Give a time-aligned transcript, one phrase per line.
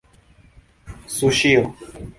[1.17, 1.63] suŝio